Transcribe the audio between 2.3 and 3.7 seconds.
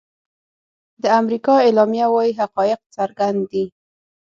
حقایق څرګند دي.